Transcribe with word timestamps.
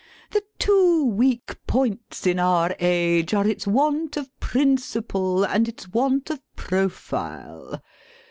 The 0.31 0.43
two 0.57 1.05
weak 1.05 1.59
points 1.67 2.25
in 2.25 2.39
our 2.39 2.75
age 2.79 3.35
are 3.35 3.45
its 3.47 3.67
want 3.67 4.17
of 4.17 4.31
principle 4.39 5.43
and 5.43 5.67
its 5.67 5.89
want 5.89 6.31
of 6.31 6.41
profile. 6.55 7.79